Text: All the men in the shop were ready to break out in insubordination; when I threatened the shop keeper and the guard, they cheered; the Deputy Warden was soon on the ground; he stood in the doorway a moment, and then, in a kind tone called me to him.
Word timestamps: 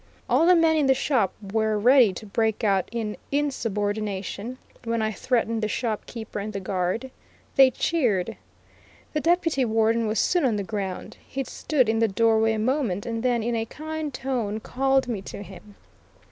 All 0.27 0.47
the 0.47 0.55
men 0.55 0.77
in 0.77 0.87
the 0.87 0.95
shop 0.95 1.31
were 1.53 1.77
ready 1.77 2.11
to 2.11 2.25
break 2.25 2.63
out 2.63 2.89
in 2.91 3.17
insubordination; 3.31 4.57
when 4.83 4.99
I 4.99 5.11
threatened 5.11 5.61
the 5.61 5.67
shop 5.67 6.07
keeper 6.07 6.39
and 6.39 6.51
the 6.53 6.59
guard, 6.59 7.11
they 7.55 7.69
cheered; 7.69 8.35
the 9.13 9.21
Deputy 9.21 9.63
Warden 9.63 10.07
was 10.07 10.17
soon 10.19 10.43
on 10.43 10.55
the 10.55 10.63
ground; 10.63 11.17
he 11.23 11.43
stood 11.43 11.87
in 11.87 11.99
the 11.99 12.07
doorway 12.07 12.53
a 12.53 12.57
moment, 12.57 13.05
and 13.05 13.21
then, 13.21 13.43
in 13.43 13.55
a 13.55 13.65
kind 13.65 14.11
tone 14.11 14.59
called 14.59 15.07
me 15.07 15.21
to 15.21 15.43
him. 15.43 15.75